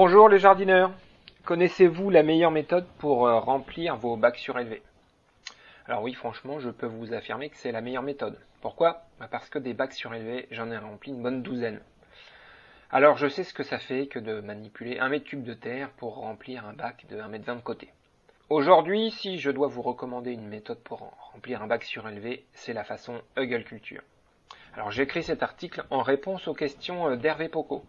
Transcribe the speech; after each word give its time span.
Bonjour 0.00 0.28
les 0.28 0.38
jardineurs. 0.38 0.92
Connaissez-vous 1.44 2.08
la 2.08 2.22
meilleure 2.22 2.52
méthode 2.52 2.86
pour 2.98 3.26
euh, 3.26 3.40
remplir 3.40 3.96
vos 3.96 4.16
bacs 4.16 4.36
surélevés? 4.36 4.80
Alors 5.86 6.04
oui, 6.04 6.14
franchement, 6.14 6.60
je 6.60 6.70
peux 6.70 6.86
vous 6.86 7.14
affirmer 7.14 7.50
que 7.50 7.56
c'est 7.56 7.72
la 7.72 7.80
meilleure 7.80 8.04
méthode. 8.04 8.38
Pourquoi? 8.60 9.02
Bah, 9.18 9.26
Parce 9.28 9.50
que 9.50 9.58
des 9.58 9.74
bacs 9.74 9.94
surélevés, 9.94 10.46
j'en 10.52 10.70
ai 10.70 10.78
rempli 10.78 11.10
une 11.10 11.20
bonne 11.20 11.42
douzaine. 11.42 11.80
Alors 12.92 13.16
je 13.16 13.26
sais 13.26 13.42
ce 13.42 13.52
que 13.52 13.64
ça 13.64 13.80
fait 13.80 14.06
que 14.06 14.20
de 14.20 14.40
manipuler 14.40 15.00
un 15.00 15.08
mètre 15.08 15.24
cube 15.24 15.42
de 15.42 15.54
terre 15.54 15.90
pour 15.96 16.14
remplir 16.14 16.64
un 16.64 16.74
bac 16.74 17.04
de 17.10 17.18
1 17.18 17.26
mètre 17.26 17.46
20 17.46 17.56
de 17.56 17.60
côté. 17.62 17.88
Aujourd'hui, 18.50 19.10
si 19.10 19.40
je 19.40 19.50
dois 19.50 19.66
vous 19.66 19.82
recommander 19.82 20.30
une 20.30 20.46
méthode 20.46 20.78
pour 20.78 21.12
remplir 21.32 21.60
un 21.60 21.66
bac 21.66 21.82
surélevé, 21.82 22.44
c'est 22.54 22.72
la 22.72 22.84
façon 22.84 23.20
Huggle 23.36 23.64
Culture. 23.64 24.02
Alors 24.74 24.92
j'ai 24.92 25.02
écrit 25.02 25.24
cet 25.24 25.42
article 25.42 25.84
en 25.90 26.02
réponse 26.02 26.46
aux 26.46 26.54
questions 26.54 27.08
euh, 27.08 27.16
d'Hervé 27.16 27.48
Poco, 27.48 27.84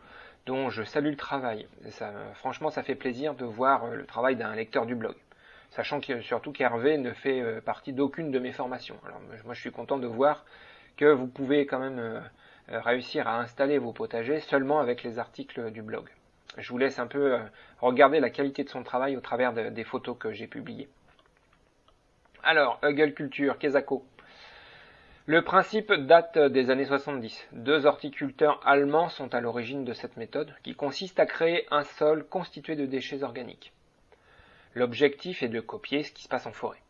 dont 0.45 0.69
je 0.69 0.83
salue 0.83 1.11
le 1.11 1.15
travail. 1.15 1.67
franchement, 2.35 2.69
ça 2.69 2.83
fait 2.83 2.95
plaisir 2.95 3.35
de 3.35 3.45
voir 3.45 3.85
euh, 3.85 3.95
le 3.95 4.05
travail 4.05 4.35
d'un 4.35 4.55
lecteur 4.55 4.85
du 4.85 4.95
blog. 4.95 5.15
Sachant 5.71 5.99
que, 6.01 6.21
surtout 6.21 6.51
qu'Hervé 6.51 6.97
ne 6.97 7.13
fait 7.13 7.41
euh, 7.41 7.61
partie 7.61 7.93
d'aucune 7.93 8.31
de 8.31 8.39
mes 8.39 8.51
formations. 8.51 8.97
Alors 9.05 9.21
moi 9.45 9.53
je 9.53 9.59
suis 9.59 9.71
content 9.71 9.97
de 9.97 10.07
voir 10.07 10.45
que 10.97 11.05
vous 11.05 11.27
pouvez 11.27 11.65
quand 11.65 11.79
même 11.79 11.99
euh, 11.99 12.21
réussir 12.69 13.27
à 13.27 13.39
installer 13.39 13.77
vos 13.77 13.93
potagers 13.93 14.39
seulement 14.39 14.79
avec 14.79 15.03
les 15.03 15.19
articles 15.19 15.71
du 15.71 15.81
blog. 15.81 16.09
Je 16.57 16.69
vous 16.69 16.77
laisse 16.77 16.97
un 16.97 17.07
peu 17.07 17.37
regarder 17.79 18.19
la 18.19 18.31
qualité 18.31 18.63
de 18.63 18.69
son 18.69 18.81
travail 18.81 19.15
au 19.15 19.21
travers 19.21 19.53
des 19.53 19.83
photos 19.83 20.17
que 20.17 20.33
j'ai 20.33 20.47
publiées. 20.47 20.89
Alors, 22.43 22.79
Huggle 22.83 23.13
Culture, 23.13 23.59
Kezako. 23.59 24.03
Le 25.29 25.43
principe 25.43 25.93
date 25.93 26.39
des 26.39 26.71
années 26.71 26.85
70. 26.85 27.49
Deux 27.51 27.85
horticulteurs 27.85 28.59
allemands 28.65 29.09
sont 29.09 29.35
à 29.35 29.41
l'origine 29.41 29.85
de 29.85 29.93
cette 29.93 30.17
méthode, 30.17 30.55
qui 30.63 30.73
consiste 30.73 31.19
à 31.19 31.27
créer 31.27 31.67
un 31.69 31.83
sol 31.83 32.25
constitué 32.25 32.75
de 32.75 32.87
déchets 32.87 33.21
organiques. 33.21 33.71
L'objectif 34.73 35.43
est 35.43 35.47
de 35.47 35.59
copier 35.59 36.01
ce 36.01 36.11
qui 36.11 36.23
se 36.23 36.27
passe 36.27 36.47
en 36.47 36.51
forêt. 36.51 36.81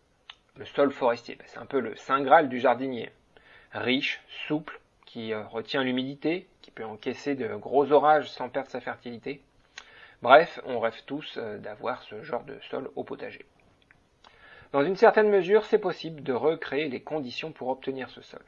Le 0.55 0.63
sol 0.63 0.91
forestier, 0.91 1.35
ben, 1.35 1.43
c'est 1.47 1.59
un 1.59 1.65
peu 1.65 1.81
le 1.81 1.97
saint 1.97 2.21
graal 2.21 2.47
du 2.47 2.61
jardinier. 2.61 3.11
Riche, 3.73 4.21
souple, 4.47 4.79
qui 5.05 5.33
euh, 5.33 5.45
retient 5.47 5.83
l'humidité, 5.83 6.47
qui 6.61 6.71
peut 6.71 6.85
encaisser 6.85 7.35
de 7.35 7.53
gros 7.55 7.91
orages 7.91 8.29
sans 8.29 8.47
perdre 8.47 8.69
sa 8.69 8.79
fertilité. 8.79 9.41
Bref, 10.21 10.61
on 10.63 10.79
rêve 10.79 11.03
tous 11.05 11.35
euh, 11.35 11.57
d'avoir 11.57 12.03
ce 12.03 12.23
genre 12.23 12.45
de 12.45 12.57
sol 12.71 12.89
au 12.95 13.03
potager. 13.03 13.45
Dans 14.71 14.83
une 14.83 14.95
certaine 14.95 15.29
mesure, 15.29 15.65
c'est 15.65 15.79
possible 15.79 16.21
de 16.21 16.33
recréer 16.33 16.89
les 16.89 17.01
conditions 17.01 17.51
pour 17.51 17.69
obtenir 17.69 18.09
ce 18.11 18.21
sol. 18.21 18.43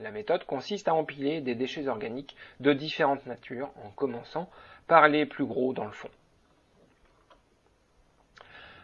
La 0.00 0.10
méthode 0.10 0.44
consiste 0.44 0.88
à 0.88 0.94
empiler 0.94 1.40
des 1.40 1.54
déchets 1.54 1.88
organiques 1.88 2.36
de 2.60 2.74
différentes 2.74 3.24
natures 3.24 3.70
en 3.82 3.90
commençant 3.90 4.50
par 4.86 5.08
les 5.08 5.24
plus 5.24 5.46
gros 5.46 5.72
dans 5.72 5.86
le 5.86 5.92
fond. 5.92 6.10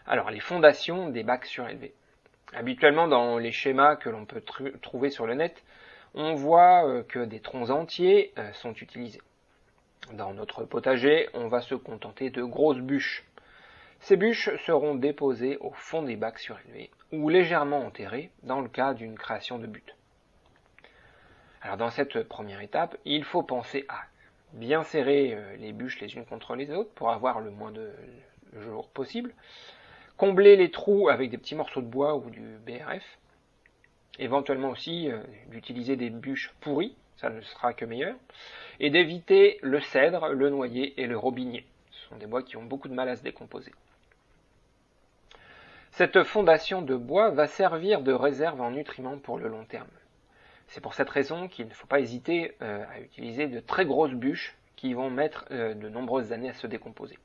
Alors, 0.07 0.31
les 0.31 0.41
fondations 0.41 1.11
des 1.11 1.23
bacs 1.23 1.45
surélevés. 1.45 1.93
Habituellement, 2.55 3.09
dans 3.09 3.37
les 3.37 3.53
schémas 3.53 3.97
que 3.97 4.09
l'on 4.09 4.25
peut 4.25 4.43
trouver 4.81 5.11
sur 5.11 5.27
le 5.27 5.35
net, 5.35 5.63
on 6.15 6.33
voit 6.35 6.89
euh, 6.89 7.03
que 7.03 7.27
des 7.27 7.41
troncs 7.41 7.69
entiers 7.69 8.33
euh, 8.39 8.51
sont 8.55 8.73
utilisés. 8.73 9.21
Dans 10.13 10.33
notre 10.33 10.65
potager, 10.65 11.29
on 11.35 11.49
va 11.49 11.61
se 11.61 11.75
contenter 11.75 12.31
de 12.31 12.43
grosses 12.43 12.81
bûches 12.81 13.27
ces 14.01 14.17
bûches 14.17 14.51
seront 14.65 14.95
déposées 14.95 15.59
au 15.59 15.71
fond 15.73 16.03
des 16.03 16.17
bacs 16.17 16.39
surélevés 16.39 16.91
ou 17.13 17.29
légèrement 17.29 17.85
enterrées 17.85 18.31
dans 18.43 18.61
le 18.61 18.69
cas 18.69 18.95
d'une 18.95 19.17
création 19.17 19.59
de 19.59 19.67
butte. 19.67 19.95
Alors 21.63 21.77
dans 21.77 21.91
cette 21.91 22.23
première 22.23 22.61
étape, 22.61 22.97
il 23.05 23.25
faut 23.25 23.43
penser 23.43 23.85
à 23.89 24.03
bien 24.53 24.83
serrer 24.85 25.35
euh, 25.35 25.57
les 25.57 25.73
bûches 25.73 26.01
les 26.01 26.15
unes 26.15 26.25
contre 26.25 26.55
les 26.55 26.71
autres 26.71 26.91
pour 26.95 27.11
avoir 27.11 27.41
le 27.41 27.51
moins 27.51 27.73
de 27.73 27.91
jours 28.61 28.89
possible, 28.89 29.35
combler 30.17 30.57
les 30.57 30.71
trous 30.71 31.09
avec 31.09 31.31
des 31.31 31.39
petits 31.39 31.55
morceaux 31.55 31.81
de 31.83 31.87
bois 31.87 32.17
ou 32.17 32.31
du 32.31 32.59
BRF, 32.67 33.19
éventuellement 34.19 34.71
aussi 34.71 35.11
euh, 35.11 35.21
d'utiliser 35.49 35.97
des 35.97 36.11
bûches 36.11 36.55
pourries, 36.61 36.97
ça 37.17 37.31
ne 37.31 37.41
sera 37.41 37.75
que 37.75 37.85
meilleur, 37.85 38.17
et 38.81 38.91
d'éviter 38.91 39.59
le 39.63 39.81
cèdre, 39.81 40.29
le 40.29 40.51
noyer 40.51 41.01
et 41.01 41.07
le 41.07 41.19
robinier. 41.19 41.67
Ce 41.91 42.09
sont 42.09 42.17
des 42.17 42.27
bois 42.27 42.43
qui 42.43 42.57
ont 42.57 42.65
beaucoup 42.65 42.89
de 42.89 42.95
mal 42.95 43.09
à 43.09 43.17
se 43.17 43.23
décomposer. 43.23 43.73
Cette 45.99 46.23
fondation 46.23 46.81
de 46.81 46.95
bois 46.95 47.31
va 47.31 47.49
servir 47.49 48.03
de 48.03 48.13
réserve 48.13 48.61
en 48.61 48.71
nutriments 48.71 49.19
pour 49.19 49.37
le 49.37 49.49
long 49.49 49.65
terme. 49.65 49.91
C'est 50.69 50.81
pour 50.81 50.95
cette 50.95 51.11
raison 51.11 51.49
qu'il 51.49 51.67
ne 51.67 51.75
faut 51.75 51.89
pas 51.89 51.99
hésiter 51.99 52.55
euh, 52.63 52.85
à 52.95 53.01
utiliser 53.01 53.49
de 53.49 53.59
très 53.59 53.85
grosses 53.85 54.15
bûches 54.15 54.57
qui 54.77 54.95
vont 54.95 55.11
mettre 55.11 55.47
euh, 55.51 55.75
de 55.75 55.89
nombreuses 55.89 56.33
années 56.33 56.51
à 56.51 56.55
se 56.55 56.69
décomposer. 56.69 57.19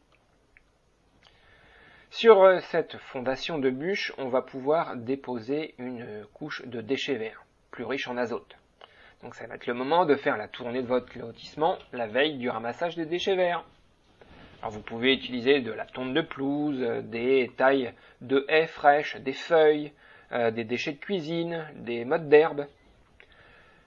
Sur 2.10 2.42
euh, 2.42 2.62
cette 2.72 2.98
fondation 2.98 3.60
de 3.60 3.70
bûches, 3.70 4.12
on 4.18 4.30
va 4.30 4.42
pouvoir 4.42 4.96
déposer 4.96 5.76
une 5.78 6.26
couche 6.34 6.66
de 6.66 6.82
déchets 6.82 7.18
verts, 7.18 7.46
plus 7.70 7.84
riche 7.84 8.08
en 8.08 8.18
azote. 8.18 8.58
Donc 9.22 9.36
ça 9.36 9.46
va 9.46 9.54
être 9.54 9.68
le 9.68 9.76
moment 9.76 10.08
de 10.08 10.16
faire 10.16 10.36
la 10.36 10.48
tournée 10.48 10.82
de 10.82 10.88
votre 10.88 11.16
lotissement 11.20 11.78
la 11.92 12.08
veille 12.08 12.40
du 12.40 12.50
ramassage 12.50 12.96
des 12.96 13.06
déchets 13.06 13.36
verts 13.36 13.64
vous 14.70 14.82
pouvez 14.82 15.14
utiliser 15.14 15.62
de 15.62 15.72
la 15.72 15.86
tonte 15.86 16.14
de 16.14 16.22
pelouse, 16.22 16.82
euh, 16.82 17.02
des 17.02 17.52
tailles 17.58 17.94
de 18.22 18.46
haies 18.48 18.68
fraîches, 18.68 19.18
des 19.18 19.34
feuilles, 19.34 19.92
euh, 20.32 20.52
des 20.52 20.64
déchets 20.64 20.94
de 20.94 21.00
cuisine, 21.00 21.68
des 21.76 22.06
mottes 22.06 22.30
d'herbe. 22.30 22.68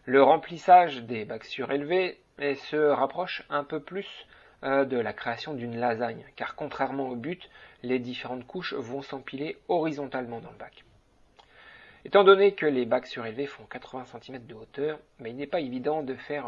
Le 0.05 0.23
remplissage 0.23 1.03
des 1.03 1.25
bacs 1.25 1.45
surélevés 1.45 2.19
se 2.39 2.77
rapproche 2.77 3.43
un 3.49 3.65
peu 3.65 3.81
plus 3.81 4.27
euh, 4.65 4.85
de 4.85 4.99
la 4.99 5.13
création 5.13 5.55
d'une 5.55 5.79
lasagne, 5.79 6.25
car 6.37 6.55
contrairement 6.55 7.09
au 7.09 7.17
but, 7.17 7.49
les 7.83 7.99
différentes 7.99 8.47
couches 8.47 8.75
vont 8.75 9.03
s'empiler 9.03 9.57
horizontalement 9.69 10.41
dans 10.41 10.51
le 10.51 10.59
bac. 10.59 10.85
Étant 12.05 12.23
donné 12.23 12.53
que 12.53 12.67
les 12.67 12.85
bacs 12.85 13.07
surélevés 13.07 13.47
font 13.47 13.65
80 13.65 14.05
cm 14.05 14.47
de 14.47 14.55
hauteur, 14.55 15.01
mais 15.19 15.31
il 15.31 15.37
n'est 15.37 15.47
pas 15.47 15.61
évident 15.61 16.03
de 16.05 16.15
faire 16.15 16.47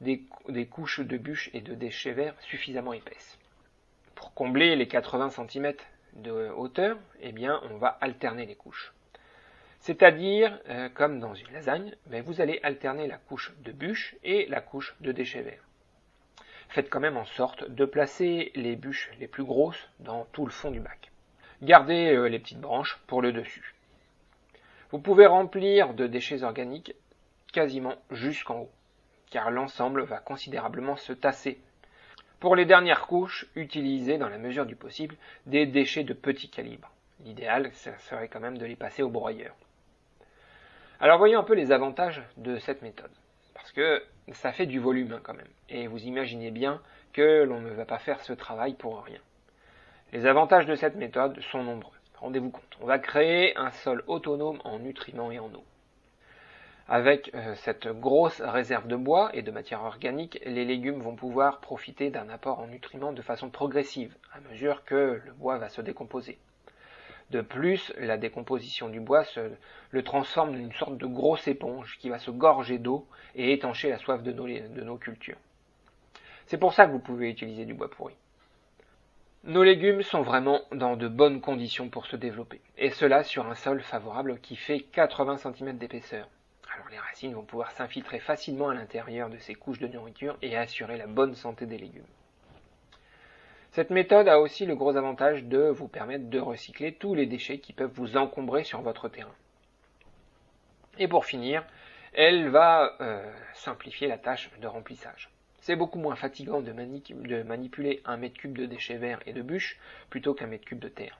des 0.00 0.66
couches 0.66 1.00
de 1.00 1.18
bûches 1.18 1.50
et 1.52 1.60
de 1.60 1.74
déchets 1.74 2.12
verts 2.12 2.34
suffisamment 2.40 2.94
épaisses. 2.94 3.38
Pour 4.14 4.34
combler 4.34 4.76
les 4.76 4.88
80 4.88 5.30
cm 5.30 5.74
de 6.14 6.50
hauteur, 6.56 6.98
eh 7.20 7.32
bien, 7.32 7.60
on 7.70 7.76
va 7.76 7.88
alterner 8.00 8.46
les 8.46 8.54
couches. 8.54 8.92
C'est-à-dire, 9.80 10.58
euh, 10.68 10.88
comme 10.88 11.20
dans 11.20 11.34
une 11.34 11.52
lasagne, 11.52 11.94
ben, 12.06 12.22
vous 12.22 12.40
allez 12.40 12.58
alterner 12.62 13.06
la 13.06 13.18
couche 13.18 13.52
de 13.64 13.72
bûches 13.72 14.16
et 14.24 14.46
la 14.46 14.60
couche 14.60 14.96
de 15.00 15.12
déchets 15.12 15.42
verts. 15.42 15.64
Faites 16.68 16.88
quand 16.88 17.00
même 17.00 17.18
en 17.18 17.26
sorte 17.26 17.68
de 17.70 17.84
placer 17.84 18.50
les 18.54 18.76
bûches 18.76 19.10
les 19.20 19.28
plus 19.28 19.44
grosses 19.44 19.88
dans 20.00 20.24
tout 20.32 20.46
le 20.46 20.50
fond 20.50 20.70
du 20.70 20.80
bac. 20.80 21.10
Gardez 21.62 22.14
euh, 22.14 22.28
les 22.28 22.38
petites 22.38 22.60
branches 22.60 22.98
pour 23.06 23.20
le 23.20 23.32
dessus. 23.32 23.74
Vous 24.90 24.98
pouvez 24.98 25.26
remplir 25.26 25.92
de 25.92 26.06
déchets 26.06 26.44
organiques 26.44 26.94
quasiment 27.52 27.94
jusqu'en 28.10 28.60
haut, 28.60 28.72
car 29.30 29.50
l'ensemble 29.50 30.02
va 30.02 30.18
considérablement 30.18 30.96
se 30.96 31.12
tasser 31.12 31.60
pour 32.44 32.56
les 32.56 32.66
dernières 32.66 33.06
couches, 33.06 33.46
utilisez 33.56 34.18
dans 34.18 34.28
la 34.28 34.36
mesure 34.36 34.66
du 34.66 34.76
possible 34.76 35.16
des 35.46 35.64
déchets 35.64 36.04
de 36.04 36.12
petit 36.12 36.50
calibre. 36.50 36.90
L'idéal 37.24 37.70
serait 37.72 38.28
quand 38.28 38.38
même 38.38 38.58
de 38.58 38.66
les 38.66 38.76
passer 38.76 39.02
au 39.02 39.08
broyeur. 39.08 39.54
Alors 41.00 41.16
voyons 41.16 41.40
un 41.40 41.42
peu 41.42 41.54
les 41.54 41.72
avantages 41.72 42.20
de 42.36 42.58
cette 42.58 42.82
méthode. 42.82 43.10
Parce 43.54 43.72
que 43.72 44.02
ça 44.32 44.52
fait 44.52 44.66
du 44.66 44.78
volume 44.78 45.12
hein, 45.12 45.20
quand 45.22 45.32
même. 45.32 45.48
Et 45.70 45.86
vous 45.86 46.04
imaginez 46.04 46.50
bien 46.50 46.82
que 47.14 47.44
l'on 47.44 47.62
ne 47.62 47.70
va 47.70 47.86
pas 47.86 47.98
faire 47.98 48.20
ce 48.20 48.34
travail 48.34 48.74
pour 48.74 49.02
rien. 49.02 49.20
Les 50.12 50.26
avantages 50.26 50.66
de 50.66 50.74
cette 50.74 50.96
méthode 50.96 51.40
sont 51.50 51.62
nombreux. 51.62 51.96
Rendez-vous 52.18 52.50
compte, 52.50 52.76
on 52.82 52.86
va 52.86 52.98
créer 52.98 53.56
un 53.56 53.70
sol 53.70 54.04
autonome 54.06 54.60
en 54.64 54.80
nutriments 54.80 55.30
et 55.30 55.38
en 55.38 55.48
eau. 55.54 55.64
Avec 56.86 57.30
euh, 57.34 57.54
cette 57.54 57.88
grosse 57.88 58.42
réserve 58.42 58.86
de 58.86 58.96
bois 58.96 59.30
et 59.32 59.40
de 59.40 59.50
matière 59.50 59.82
organique, 59.84 60.38
les 60.44 60.66
légumes 60.66 61.00
vont 61.00 61.16
pouvoir 61.16 61.60
profiter 61.60 62.10
d'un 62.10 62.28
apport 62.28 62.60
en 62.60 62.66
nutriments 62.66 63.14
de 63.14 63.22
façon 63.22 63.48
progressive, 63.48 64.14
à 64.34 64.40
mesure 64.50 64.84
que 64.84 65.22
le 65.24 65.32
bois 65.32 65.56
va 65.56 65.70
se 65.70 65.80
décomposer. 65.80 66.38
De 67.30 67.40
plus, 67.40 67.90
la 67.98 68.18
décomposition 68.18 68.90
du 68.90 69.00
bois 69.00 69.24
se, 69.24 69.52
le 69.92 70.02
transforme 70.02 70.50
en 70.50 70.58
une 70.58 70.74
sorte 70.74 70.98
de 70.98 71.06
grosse 71.06 71.48
éponge 71.48 71.96
qui 72.00 72.10
va 72.10 72.18
se 72.18 72.30
gorger 72.30 72.76
d'eau 72.76 73.08
et 73.34 73.54
étancher 73.54 73.88
la 73.88 73.96
soif 73.96 74.22
de 74.22 74.32
nos, 74.32 74.46
de 74.46 74.82
nos 74.82 74.98
cultures. 74.98 75.38
C'est 76.46 76.58
pour 76.58 76.74
ça 76.74 76.84
que 76.84 76.92
vous 76.92 76.98
pouvez 76.98 77.30
utiliser 77.30 77.64
du 77.64 77.72
bois 77.72 77.90
pourri. 77.90 78.14
Nos 79.44 79.62
légumes 79.62 80.02
sont 80.02 80.20
vraiment 80.20 80.60
dans 80.70 80.96
de 80.96 81.08
bonnes 81.08 81.40
conditions 81.40 81.88
pour 81.88 82.04
se 82.04 82.16
développer, 82.16 82.60
et 82.76 82.90
cela 82.90 83.24
sur 83.24 83.46
un 83.46 83.54
sol 83.54 83.80
favorable 83.80 84.38
qui 84.40 84.56
fait 84.56 84.80
80 84.80 85.38
cm 85.38 85.78
d'épaisseur. 85.78 86.28
Alors 86.74 86.88
les 86.90 86.98
racines 86.98 87.34
vont 87.34 87.44
pouvoir 87.44 87.70
s'infiltrer 87.70 88.18
facilement 88.18 88.70
à 88.70 88.74
l'intérieur 88.74 89.30
de 89.30 89.38
ces 89.38 89.54
couches 89.54 89.78
de 89.78 89.86
nourriture 89.86 90.36
et 90.42 90.56
assurer 90.56 90.96
la 90.96 91.06
bonne 91.06 91.36
santé 91.36 91.66
des 91.66 91.78
légumes. 91.78 92.02
Cette 93.70 93.90
méthode 93.90 94.28
a 94.28 94.40
aussi 94.40 94.66
le 94.66 94.74
gros 94.74 94.96
avantage 94.96 95.44
de 95.44 95.68
vous 95.68 95.88
permettre 95.88 96.28
de 96.28 96.40
recycler 96.40 96.92
tous 96.92 97.14
les 97.14 97.26
déchets 97.26 97.58
qui 97.58 97.72
peuvent 97.72 97.92
vous 97.94 98.16
encombrer 98.16 98.64
sur 98.64 98.80
votre 98.82 99.08
terrain. 99.08 99.34
Et 100.98 101.06
pour 101.08 101.26
finir, 101.26 101.64
elle 102.12 102.48
va 102.48 102.96
euh, 103.00 103.32
simplifier 103.54 104.08
la 104.08 104.18
tâche 104.18 104.50
de 104.60 104.66
remplissage. 104.66 105.30
C'est 105.60 105.76
beaucoup 105.76 105.98
moins 105.98 106.16
fatigant 106.16 106.60
de, 106.60 106.72
manipuler 107.42 108.02
un 108.04 108.16
mètre 108.16 108.36
cube 108.36 108.56
de 108.56 108.66
déchets 108.66 108.98
verts 108.98 109.20
et 109.26 109.32
de 109.32 109.42
bûches 109.42 109.78
plutôt 110.10 110.34
qu'un 110.34 110.46
mètre 110.46 110.64
cube 110.64 110.78
de 110.78 110.88
terre. 110.88 111.18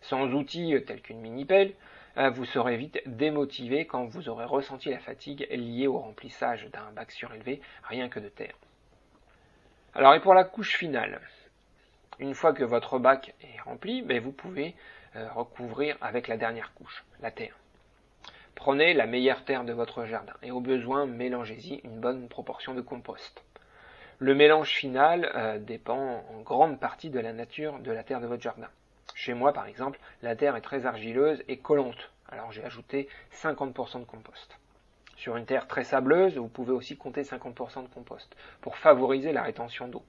Sans 0.00 0.32
outils 0.32 0.74
tels 0.86 1.00
qu'une 1.00 1.20
mini-pelle, 1.20 1.68
euh, 1.70 1.96
vous 2.16 2.46
serez 2.46 2.76
vite 2.76 3.00
démotivé 3.06 3.86
quand 3.86 4.06
vous 4.06 4.28
aurez 4.28 4.46
ressenti 4.46 4.90
la 4.90 4.98
fatigue 4.98 5.46
liée 5.50 5.86
au 5.86 5.98
remplissage 5.98 6.66
d'un 6.72 6.90
bac 6.92 7.10
surélevé 7.10 7.60
rien 7.84 8.08
que 8.08 8.20
de 8.20 8.28
terre. 8.28 8.54
Alors 9.94 10.14
et 10.14 10.20
pour 10.20 10.34
la 10.34 10.44
couche 10.44 10.76
finale, 10.76 11.20
une 12.18 12.34
fois 12.34 12.54
que 12.54 12.64
votre 12.64 12.98
bac 12.98 13.34
est 13.42 13.60
rempli, 13.62 14.02
ben, 14.02 14.20
vous 14.20 14.32
pouvez 14.32 14.74
euh, 15.16 15.28
recouvrir 15.32 15.96
avec 16.00 16.28
la 16.28 16.36
dernière 16.36 16.72
couche, 16.74 17.04
la 17.20 17.30
terre. 17.30 17.58
Prenez 18.54 18.94
la 18.94 19.06
meilleure 19.06 19.44
terre 19.44 19.64
de 19.64 19.74
votre 19.74 20.06
jardin 20.06 20.32
et 20.42 20.50
au 20.50 20.60
besoin 20.60 21.04
mélangez-y 21.04 21.80
une 21.84 22.00
bonne 22.00 22.28
proportion 22.28 22.74
de 22.74 22.80
compost. 22.80 23.44
Le 24.18 24.34
mélange 24.34 24.70
final 24.70 25.30
euh, 25.34 25.58
dépend 25.58 26.24
en 26.30 26.40
grande 26.40 26.80
partie 26.80 27.10
de 27.10 27.20
la 27.20 27.34
nature 27.34 27.78
de 27.80 27.92
la 27.92 28.02
terre 28.02 28.22
de 28.22 28.26
votre 28.26 28.42
jardin. 28.42 28.68
Chez 29.16 29.32
moi, 29.32 29.54
par 29.54 29.66
exemple, 29.66 29.98
la 30.20 30.36
terre 30.36 30.56
est 30.56 30.60
très 30.60 30.84
argileuse 30.84 31.42
et 31.48 31.56
collante, 31.56 32.10
alors 32.28 32.52
j'ai 32.52 32.62
ajouté 32.62 33.08
50% 33.32 34.00
de 34.00 34.04
compost. 34.04 34.58
Sur 35.16 35.38
une 35.38 35.46
terre 35.46 35.66
très 35.66 35.84
sableuse, 35.84 36.36
vous 36.36 36.48
pouvez 36.48 36.72
aussi 36.72 36.98
compter 36.98 37.22
50% 37.22 37.84
de 37.84 37.88
compost 37.88 38.36
pour 38.60 38.76
favoriser 38.76 39.32
la 39.32 39.42
rétention 39.42 39.88
d'eau. 39.88 40.04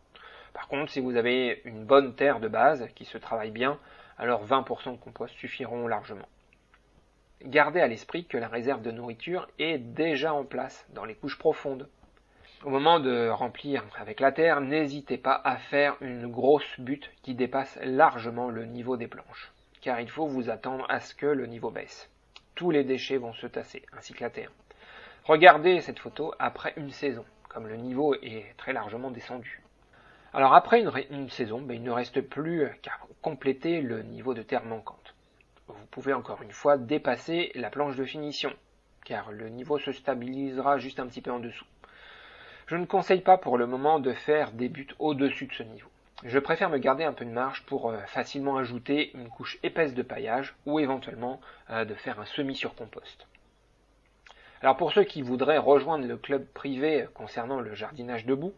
Par 0.53 0.67
contre, 0.67 0.91
si 0.91 0.99
vous 0.99 1.15
avez 1.15 1.61
une 1.63 1.85
bonne 1.85 2.15
terre 2.15 2.41
de 2.41 2.49
base 2.49 2.85
qui 2.95 3.05
se 3.05 3.17
travaille 3.17 3.51
bien, 3.51 3.79
alors 4.17 4.45
20% 4.45 4.91
de 4.91 4.97
compost 4.97 5.33
suffiront 5.35 5.87
largement. 5.87 6.27
Gardez 7.43 7.79
à 7.79 7.87
l'esprit 7.87 8.25
que 8.25 8.37
la 8.37 8.49
réserve 8.49 8.81
de 8.81 8.91
nourriture 8.91 9.47
est 9.57 9.77
déjà 9.77 10.33
en 10.33 10.43
place 10.43 10.85
dans 10.89 11.05
les 11.05 11.15
couches 11.15 11.39
profondes. 11.39 11.87
Au 12.63 12.71
moment 12.71 12.99
de 12.99 13.29
remplir 13.29 13.83
avec 13.99 14.19
la 14.19 14.31
terre, 14.31 14.61
n'hésitez 14.61 15.19
pas 15.19 15.39
à 15.43 15.57
faire 15.57 15.95
une 16.01 16.25
grosse 16.25 16.79
butte 16.79 17.11
qui 17.21 17.35
dépasse 17.35 17.77
largement 17.83 18.49
le 18.49 18.65
niveau 18.65 18.97
des 18.97 19.07
planches, 19.07 19.51
car 19.79 20.01
il 20.01 20.09
faut 20.09 20.25
vous 20.25 20.49
attendre 20.49 20.83
à 20.89 20.99
ce 20.99 21.13
que 21.13 21.27
le 21.27 21.45
niveau 21.45 21.69
baisse. 21.69 22.09
Tous 22.55 22.71
les 22.71 22.83
déchets 22.83 23.17
vont 23.17 23.31
se 23.31 23.45
tasser, 23.45 23.85
ainsi 23.95 24.13
que 24.13 24.23
la 24.23 24.31
terre. 24.31 24.51
Regardez 25.25 25.81
cette 25.81 25.99
photo 25.99 26.33
après 26.39 26.73
une 26.77 26.89
saison, 26.89 27.25
comme 27.47 27.67
le 27.67 27.75
niveau 27.75 28.15
est 28.23 28.57
très 28.57 28.73
largement 28.73 29.11
descendu. 29.11 29.61
Alors 30.33 30.55
après 30.55 30.81
une, 31.11 31.29
saison, 31.29 31.61
ben, 31.61 31.75
il 31.75 31.83
ne 31.83 31.91
reste 31.91 32.21
plus 32.21 32.67
qu'à 32.81 32.93
compléter 33.21 33.81
le 33.81 34.01
niveau 34.01 34.33
de 34.33 34.41
terre 34.41 34.65
manquante. 34.65 35.13
Vous 35.67 35.85
pouvez 35.91 36.13
encore 36.13 36.41
une 36.41 36.51
fois 36.51 36.79
dépasser 36.79 37.51
la 37.53 37.69
planche 37.69 37.97
de 37.97 38.05
finition, 38.05 38.51
car 39.05 39.31
le 39.31 39.49
niveau 39.49 39.77
se 39.77 39.91
stabilisera 39.91 40.79
juste 40.79 40.99
un 40.99 41.05
petit 41.05 41.21
peu 41.21 41.31
en 41.31 41.39
dessous. 41.39 41.65
Je 42.67 42.75
ne 42.75 42.85
conseille 42.85 43.21
pas 43.21 43.37
pour 43.37 43.57
le 43.57 43.65
moment 43.65 43.99
de 43.99 44.11
faire 44.11 44.51
des 44.51 44.67
buts 44.67 44.89
au-dessus 44.99 45.45
de 45.45 45.53
ce 45.53 45.63
niveau. 45.63 45.89
Je 46.25 46.37
préfère 46.37 46.69
me 46.69 46.77
garder 46.77 47.05
un 47.05 47.13
peu 47.13 47.23
de 47.23 47.29
marge 47.29 47.63
pour 47.65 47.89
euh, 47.89 47.99
facilement 48.07 48.57
ajouter 48.57 49.11
une 49.13 49.29
couche 49.29 49.57
épaisse 49.63 49.93
de 49.93 50.01
paillage 50.01 50.53
ou 50.65 50.79
éventuellement 50.79 51.39
euh, 51.69 51.85
de 51.85 51.93
faire 51.93 52.19
un 52.19 52.25
semi 52.25 52.55
sur 52.55 52.75
compost. 52.75 53.25
Alors 54.61 54.75
pour 54.75 54.91
ceux 54.91 55.05
qui 55.05 55.21
voudraient 55.21 55.59
rejoindre 55.59 56.05
le 56.07 56.17
club 56.17 56.45
privé 56.45 57.07
concernant 57.13 57.61
le 57.61 57.73
jardinage 57.73 58.25
debout, 58.25 58.53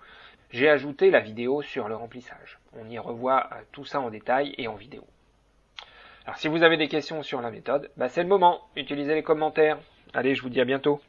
j'ai 0.49 0.69
ajouté 0.69 1.11
la 1.11 1.19
vidéo 1.19 1.61
sur 1.61 1.87
le 1.87 1.95
remplissage. 1.95 2.57
On 2.79 2.89
y 2.89 2.97
revoit 2.97 3.49
euh, 3.51 3.61
tout 3.71 3.85
ça 3.85 3.99
en 3.99 4.09
détail 4.09 4.55
et 4.57 4.67
en 4.67 4.75
vidéo. 4.75 5.05
Alors 6.25 6.37
si 6.37 6.47
vous 6.47 6.63
avez 6.63 6.77
des 6.77 6.87
questions 6.87 7.21
sur 7.21 7.41
la 7.41 7.51
méthode, 7.51 7.91
bah, 7.95 8.09
c'est 8.09 8.23
le 8.23 8.29
moment. 8.29 8.61
Utilisez 8.75 9.13
les 9.13 9.23
commentaires. 9.23 9.77
Allez, 10.15 10.33
je 10.33 10.41
vous 10.41 10.49
dis 10.49 10.61
à 10.61 10.65
bientôt. 10.65 10.99